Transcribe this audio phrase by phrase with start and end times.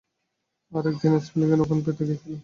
[0.71, 2.39] আর একদিন স্প্যাল্ডিংদের ওখানে খেতে গিয়েছিলাম।